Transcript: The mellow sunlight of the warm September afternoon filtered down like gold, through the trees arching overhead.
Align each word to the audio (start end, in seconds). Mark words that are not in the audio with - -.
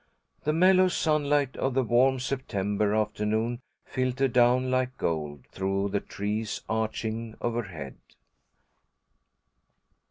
The 0.45 0.51
mellow 0.51 0.87
sunlight 0.87 1.55
of 1.57 1.75
the 1.75 1.83
warm 1.83 2.19
September 2.19 2.95
afternoon 2.95 3.61
filtered 3.85 4.33
down 4.33 4.71
like 4.71 4.97
gold, 4.97 5.45
through 5.51 5.89
the 5.89 5.99
trees 5.99 6.63
arching 6.67 7.35
overhead. 7.39 7.97